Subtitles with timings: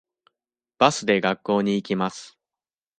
[0.79, 2.35] バスで学校に行きます。